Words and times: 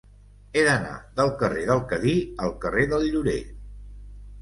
He 0.59 0.63
d'anar 0.67 0.95
del 1.19 1.29
carrer 1.43 1.67
del 1.73 1.85
Cadí 1.93 2.17
al 2.47 2.57
carrer 2.67 2.89
del 2.97 3.09
Llorer. 3.15 3.41